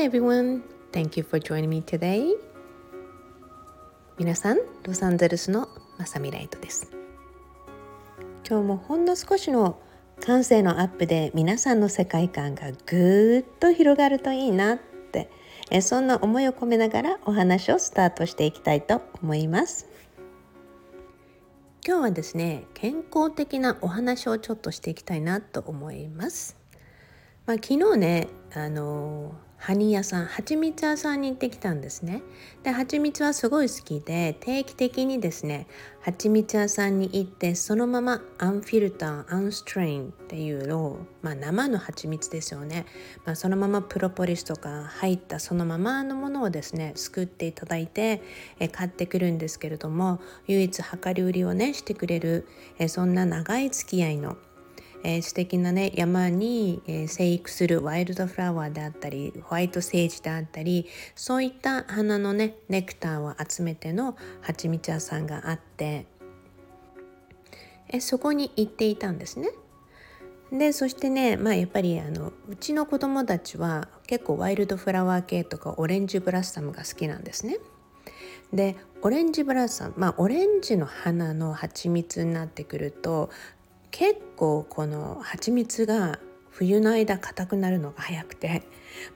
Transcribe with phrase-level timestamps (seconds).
[0.00, 0.62] everyone.
[0.92, 2.34] Thank you for joining me today.
[4.16, 6.90] 皆さん、ロサンゼルスのマサミライトです。
[8.48, 9.80] 今日もほんの少しの
[10.20, 14.78] 感性のアップで皆さんの世界観がぐーっと広がるといいなっ
[15.12, 15.30] て
[15.70, 19.86] えそんな思いを込めながらお話をスタートしていきたいと思います。
[21.86, 26.56] 今日はですね健康的なお話をちょっとしていきたいなと思います。
[27.46, 32.22] まあ、昨日ねあのハニー屋さん蜂蜜屋さんに行ってきたんですね。
[32.62, 35.66] で蜂蜜はすごい好きで定期的にですね
[36.00, 42.86] 蜂蜜屋さんに行ってそのまま unfiltered unstrained っていうのを、まあ、生の蜂蜜ですよね、
[43.26, 48.22] まあ、そのままプロポリスとか入ったそのままのものをですね作っていただいて
[48.60, 52.46] え買ってくるんですけれども唯一量り売りをねしてくれる
[52.78, 54.36] えそんな長い付き合いの
[55.04, 66.06] えー、素敵なね山に、えー、生育するワイルドフラワーであったりホワイトセージであったりそういった花のねネクターを集めての蜂蜜屋さんがあって
[67.88, 69.50] えそこに行っていたんですね。
[70.52, 77.58] でそしてねまあやっぱりあのうちの子供たちは結構ワイルドフラワー系とかオレンジブラッサムが好きなんですね。
[78.52, 83.28] でオレンジブラッサムまあオレンジの花の蜂蜜になってくると
[83.90, 86.18] 結構この蜂蜜が
[86.58, 88.64] 冬の間硬くなるのが早くて、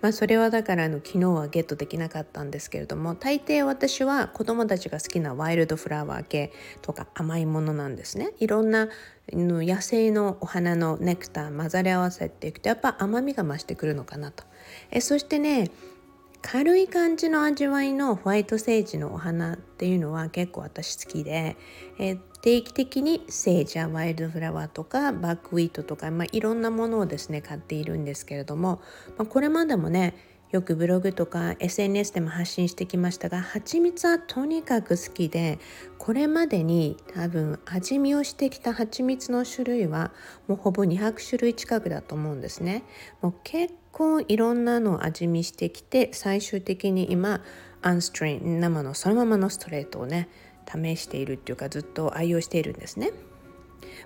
[0.00, 8.32] まあ、それはだからあの昨日はゲットできなかったんですけれども大抵私は子供たちが好きなワイルドフラワー系とか甘いものなんですね。
[8.38, 8.88] いろんな
[9.32, 14.44] 野生のお花のネクター混ざり合わせていくとやっぱ甘みが増してくるのかなと。
[14.92, 15.70] えそしてね
[16.42, 21.56] 軽い感じの味わいのホワイトセージのお花っていうのは結構私好きで、
[21.98, 28.82] え定期的にセージやワイルドフラワーとかバックウィートとか、まあ、いろんなものをですね買っているんですけれども、
[29.16, 30.14] まあ、これまでもね
[30.50, 35.60] よくブログとか SNS でも発信してきましたが蜂蜜はとにかく好きで
[35.98, 40.10] これまでに多分味見をしてきた蜂蜜の種類は
[40.48, 42.82] もうほぼ200種類近くだと思うんですね。
[43.22, 47.40] もう結構いろんなのを味見してきて最終的に今
[47.82, 50.28] アンストレイン生のそのままのストレートをね
[50.66, 53.12] 試しているっていうかずっと愛用しているんですね。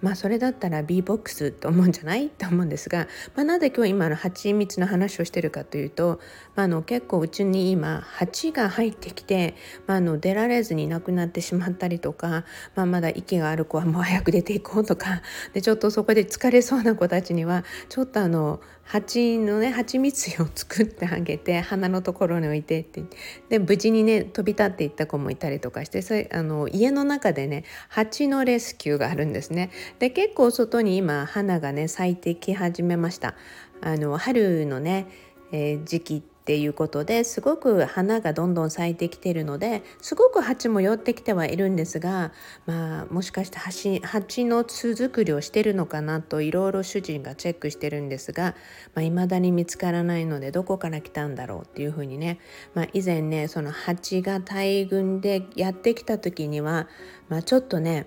[0.00, 2.30] まあそれだったら B ボックスと思うんじゃない？
[2.30, 6.20] と思うんですが、まあ、なぜ今日今の蜂蜜の話をしてるかというと、
[6.54, 9.54] まあ、の結構うちに今蜂が入ってきて、
[9.86, 12.44] ま、あの出られずに亡くなってしまったりとか、
[12.74, 15.22] まあ、まだ息がある子はもう早く出ていこうとか
[15.52, 23.04] でちょっとそこで疲れそうな子たちにはちょっとあの蜂のね蜂蜜を作ってあげて鼻のところに置いてって
[23.48, 29.70] で無事にね飛び立っていった子もいたりとかしてそれあの家の中でね蜂のレスキューがあるんですね。
[29.98, 33.34] で結構外に今花がね咲いてき始めました。
[33.80, 35.08] あの春のね、
[35.50, 42.32] えー、時期っていうことですごく花がどんどん咲いてきてるのですごく蜂も寄ってきてはいるんですが、
[42.66, 48.56] まあ、もしかして蜂蜂の巣作りをしてるのかなといろいろ主人がチェックしてるんですが
[48.96, 52.40] い、まあ、未だに見つからないのでどこから来たんだろうっていうふうにね、
[52.74, 56.88] まあ、以前ねその蜂が大群でやってきた時には、
[57.28, 58.06] まあ、ちょっとね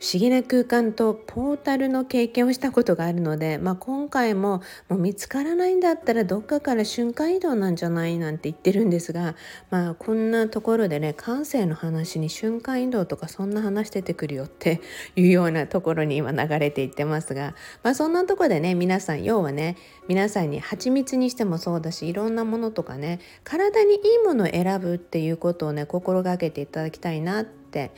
[0.00, 9.34] 不思議な空間とポータルの経験をしたことがあるので、まあ、今回ももう見つからないんだったらどっかから瞬間移動なんじゃないなんて言ってるんですが、
[9.70, 14.80] まあ、こんなところでね感性の話に瞬間移動とかそんな話出てくるよって
[15.16, 19.76] いうようなところに今流れていってますが、まあ、そんなとこでね皆さん要はね
[20.08, 27.90] 皆さんに蜂蜜にしてもそうだしいろんなものとかね体にいいものを選ぶっていうことをね心がけていただきたいなって。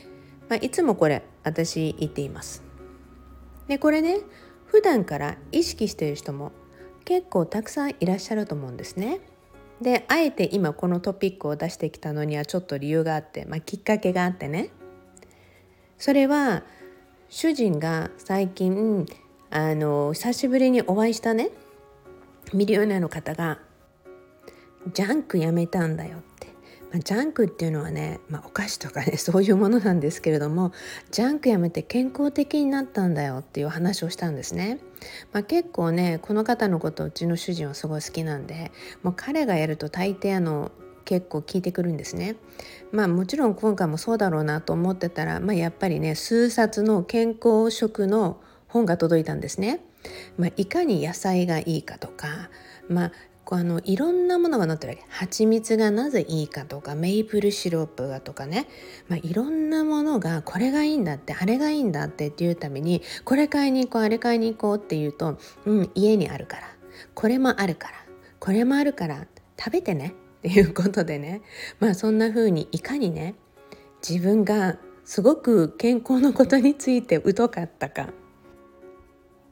[0.49, 2.63] まあ、いつもこれ私言っています。
[3.69, 4.21] でこれね
[4.67, 6.53] 普段から意識している人も
[7.05, 9.21] 結構たくさんいらっしゃると思うんですね。
[9.81, 14.71] であえて今このトピックを出してきたのにはちょっと理由があって、まあ、きっかけがあってね
[15.99, 16.63] それは
[17.29, 19.07] 主人が最近
[19.51, 21.51] あの久しぶりにお会いしたね
[22.55, 23.61] ミリオネアの方が
[24.95, 26.23] 「ジャンクやめたんだよ」、
[27.01, 30.73] ジャンクっていうのはね、まあ、お菓子とかね そういうものなんですけれども
[31.11, 34.79] ジャンクやめて健康的になったんだよっていう話をしたんですね。
[35.33, 38.73] まあ、結構ねこの方のことうちの主人はすごい好きなんで
[39.03, 40.73] もう彼がやると大抵あの
[41.05, 42.37] 結構聞いてくるんですね。
[42.93, 49.81] まあもちろん今回もそうだろうなと思ってたら、まあ、やっぱりね数冊の健康食の本が届いたんですね。
[50.37, 52.51] まあ、いかに野菜がいいかとか、
[52.89, 53.13] まあ、
[53.47, 55.05] こうあのいろんなものが載ってるわけ。
[55.09, 58.67] 蜂蜜がなぜいいかとかメープルシロップがとかね、
[59.09, 66.63] まあ、いろんなものがこれがいいんだってあれがいいんだってっていうためにこれ買いに行こうあれ買いに行こうっていうと、うん、家にあるから。
[67.15, 67.95] これもあるから。
[68.41, 69.27] これもあるから。
[69.57, 70.15] 食べてね。
[70.39, 71.43] っていうことでね。
[71.79, 73.37] まあそんな風にいかにね
[74.07, 78.09] 自分がすごく健康のことについて疎かったか。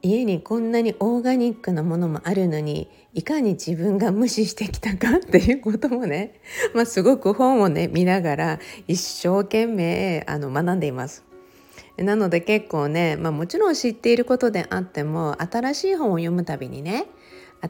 [0.04, 6.40] 家にこんなにオーガニックなものもあるのにいかに自分が無視してきたかっていうこともね、
[6.74, 11.24] まあ、すごく本をね見ながら一生懸命あの学んでいます。
[11.96, 17.06] なので結構ね、まあ、もちろん知っていることであっても新しい本を読むたびにね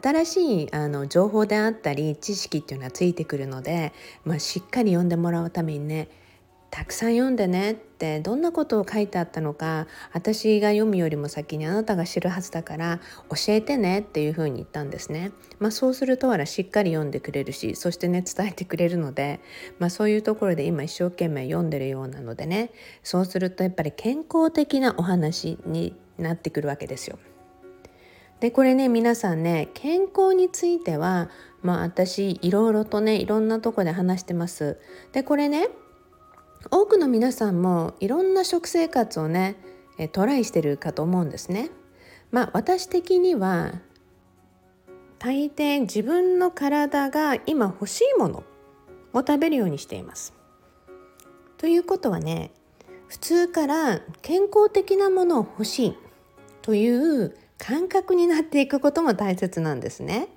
[0.03, 3.93] 新しいあの情報であったり知識っていうのはついてくるので、
[4.25, 6.09] まあ、しっかり読んでもらうためにね
[6.75, 12.99] たくさん読んでねってどんなことを書いてあったのか私が読むよりも先にあなたが知るはずだから
[13.31, 15.31] 教えてねっていうふうに言ったんですね。
[15.61, 19.38] まあ、そうするとはしっかり読んでくれるしそしてね伝えてくれるので、
[19.79, 22.73] まあ、そういうところで今一生懸命読んでるようなのでね
[23.05, 27.21] そうするとやっぱり健康的なお話になってくるわけですよ。
[28.41, 31.31] でこれね皆さんね健康については
[31.62, 34.76] まあ私いろいろとねいろんなとこで話してます。
[35.12, 35.69] でこれね
[36.70, 39.56] 多くの皆さんもいろんな食生活をね
[40.12, 41.70] トライしてるかと思うんですね。
[42.31, 43.81] まあ私的には
[45.19, 48.44] 大抵自分の体が今欲しいもの
[49.12, 50.34] を食べるようにしています。
[51.56, 52.50] ということはね
[53.08, 55.99] 普通から健康的なものを欲しい
[56.62, 60.28] という感覚になっていくことも大切なんですね。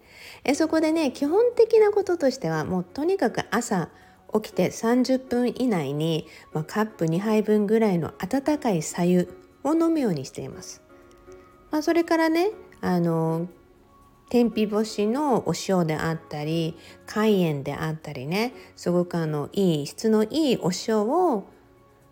[0.44, 3.90] えそこでね基本的なこととしてはもうとにかく朝
[4.34, 9.34] 起きて30分以内に、まあ、カップ2杯分ぐらいの温かい白湯
[9.64, 10.82] を飲むようにしています。
[11.72, 12.52] まあ、それからね
[12.82, 13.48] あの
[14.30, 16.76] 天日干しのお塩であったり
[17.06, 21.46] 海塩であったりねすごくあのいい質のいいお塩を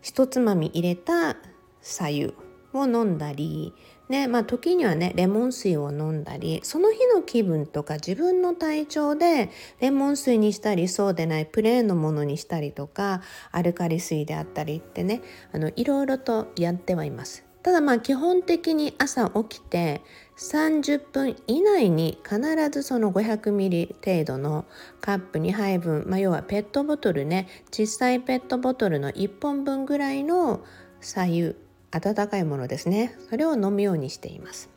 [0.01, 1.35] 一つまみ入れた
[1.81, 2.33] 白湯
[2.73, 3.73] を飲んだり
[4.10, 9.50] ねまあ、時にはねレモン水を飲んだりその日の気分とか自分の体調で
[9.80, 13.22] レモン水にしたりそうでないプレーンのものにしたりとか
[13.52, 15.22] アルカリ水であったりってね
[15.52, 17.46] あのいろいろとやってはいます。
[17.63, 20.04] ただまあ基本的に朝起きて
[20.38, 24.66] 30分以内に必ずその500ミリ程度の
[25.01, 30.63] カップ2杯分、まあ、要はペットボトルね小さいペットボトルの1本分ぐらいの
[31.01, 31.56] 左右
[31.95, 33.18] 温かいものですね。
[33.30, 34.69] それを飲むようにしています。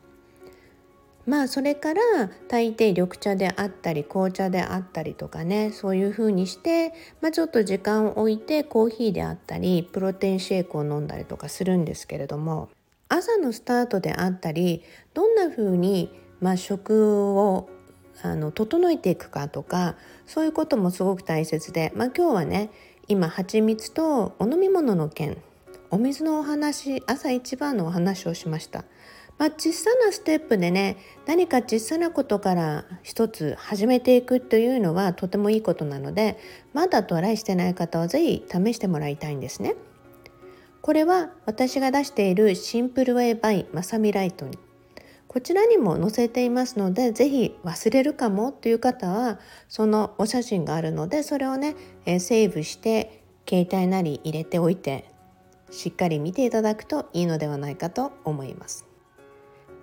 [1.25, 2.01] まあそれから
[2.47, 12.69] 大抵緑茶であったり紅茶であったりとかねそういう風にして、まあ、ちょっと時間を置いてコーヒーであったりプロテインシェイクを飲んだりとかするんですけれども
[13.09, 14.81] 朝のスタートであったり
[15.13, 17.69] どんな風にまあ食を
[18.23, 22.71] あの整えていくかとかそういうこともすごく大切で、まあ、今日はね
[23.07, 25.37] 今蜂蜜とお飲み物の件
[25.91, 28.85] お水のお話朝一番のお話をしました。
[29.37, 36.37] まあ、小さなステップでね何か小さなことから一つ始めていくというのはとてもいいことなので
[36.73, 39.75] まだトライしてない方は是非試してもらいたいんですね。
[40.81, 44.57] これは私が出しているシンプルウェイバイマサミライトに
[45.27, 51.75] こちらにも載せていますので是非忘れるかもという方はそのお写真があるのでそれをね、
[52.05, 55.05] えー、セーブして携帯なり入れておいて
[55.71, 58.89] しっかり見ていただくといいのではないかと思います。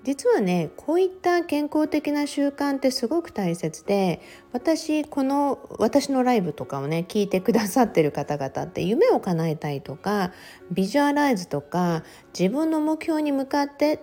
[0.06, 4.20] 実はねこういった健康的な習慣ってすごく大切で
[4.52, 10.30] 私この私のライブとかをね聞いてくださってる方々って夢を叶えたいとか
[10.70, 12.04] ビジュアライズとか
[12.38, 14.00] 自分の目標に向かって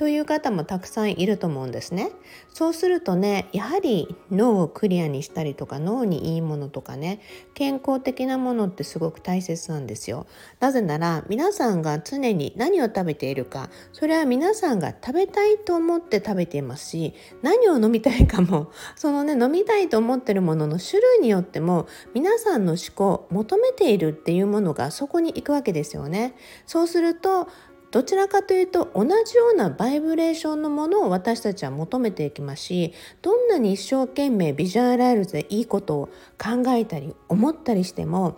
[0.00, 2.10] という方もたくさんいると思うんですね。
[2.54, 7.20] そうするとねやはり脳をクリアにしたりとか脳にいいものとかね
[7.52, 10.26] 健康的なものってすごく大切なんですよ。
[10.58, 26.34] なぜなら皆さんが常に何を食べているかそれは皆さんが食べたいと思って食べていますし何を飲みたいかも そのね飲みたいと思ってるものの種類によっても皆さんの思考求めているっていうものがそこに行くわけですよね。
[26.64, 27.48] そうすると
[27.90, 36.06] どちらかというと同じようなバイブレーションのものを私たちは求めていきますしどんなに一生懸命ビジュアライズでいいことを
[36.38, 38.36] 考えたり思ったりしても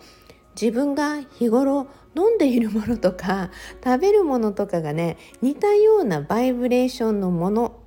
[0.59, 3.51] 自分が日頃飲んでいるものとか
[3.83, 7.82] 食べるものとかがね似たようなバイブレーションのもの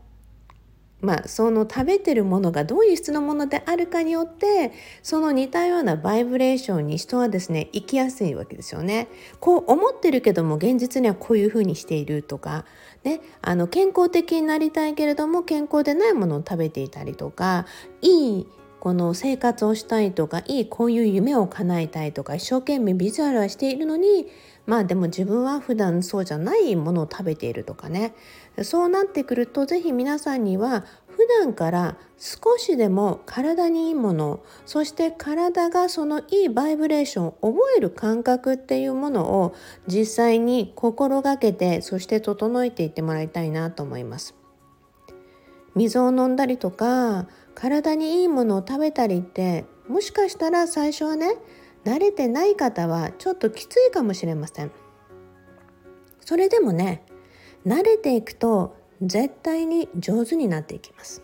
[1.03, 4.73] まあ、その食べてるものがどういう質のものであるかによって
[5.03, 9.09] その似たようなバイブレーションに人はですね生きやすいわけですよね。
[9.38, 12.65] こう思ってるけども現実にはこういうふうにしているとか、
[13.05, 17.67] ね、あの健康的になりたいけれども健康でないものを食べていたりとか
[18.00, 18.47] いい
[18.87, 24.28] この生活をしたいとかいいこういう夢を叶えたいとか一生懸命ビジュアルはしているのに
[24.64, 28.14] まあでも自分は普段そうじゃないものを食べているとかね
[28.62, 39.57] そうなってくると是非皆さんには普段から少しでも体にいいものそして体がそのいいバイブレーションを覚える感覚っていうものを
[39.88, 44.37] 実際に心がけてそして整えていってもらいたいなと思います。
[45.75, 47.26] 水を飲んだりとか
[47.57, 51.35] 体にいいものを食べたりってもしかしたら最初はね
[51.85, 54.71] 慣れてない方はちょっときついかもしれません。
[56.21, 57.03] それでもね
[57.65, 61.23] 慣れていくと絶対に上手になっていきます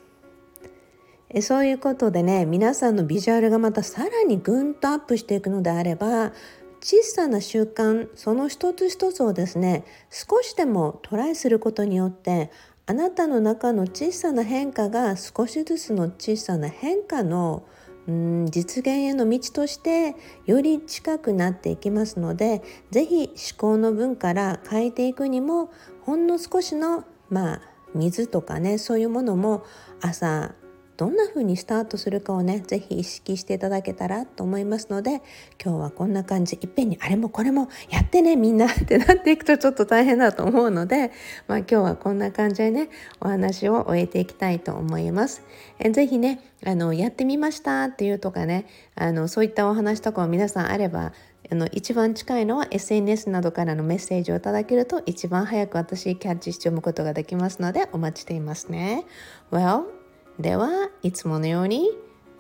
[1.31, 1.43] え。
[1.43, 6.33] そういうことでね皆さんのビジュアルがまたさらにぐんとアップしていくのであれば
[6.81, 12.51] 小さな習慣その一つ一つをですね少しでもトライすることによって
[12.87, 17.65] あなたの中の小さな変化が少しずつの小さな変化の
[18.09, 25.71] うん実現への道としてより近くなっていきますので是非思考の分から変えていくにも
[26.03, 27.61] ほんの少しのまあ
[27.95, 29.65] 水とかねそういうものも
[30.01, 30.55] 朝
[30.97, 35.23] どんな風にスタートするかをね是非意識していただけたらと思いますので
[35.63, 41.13] 今日はこんな感じいっぺんにあれもこれもやってねみんなってなっていくとちょっと大変だと思うので、
[41.49, 45.43] まあ、今日はこんな感じでねお話を終えていきたいと思います。
[45.79, 51.13] えぜひねあのやってみましたっていうとかねあのそういったお話とかも皆さんあれば
[51.51, 59.05] あの一番近いのは SNS などからのメッセージをいただけると一番早く私キャッチして読むことができますのでお待ちしていますね。
[59.51, 60.02] Well,
[60.39, 61.91] ではいつものように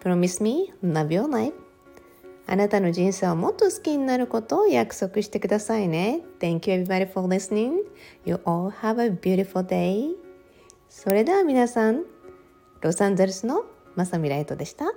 [0.00, 1.54] Promise me love your life
[2.46, 7.72] あなたの人生をもっと好きになることを約束してくださいね Thank you everybody for listening
[8.24, 10.14] You all have a beautiful day
[10.88, 12.04] それでは皆さん
[12.80, 14.92] ロサンゼルスのマサミライトでした。